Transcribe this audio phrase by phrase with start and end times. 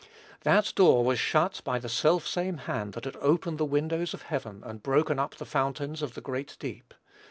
[0.41, 4.23] That door was shut by the self same hand that had opened the windows of
[4.23, 6.95] heaven, and broken up the fountains of the great deep.